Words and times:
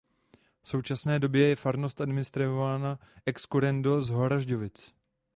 V 0.61 0.67
současné 0.67 1.19
době 1.19 1.47
je 1.47 1.55
farnost 1.55 2.01
administrována 2.01 2.99
ex 3.25 3.45
currendo 3.45 4.01
z 4.01 4.09
Horažďovic. 4.09 4.95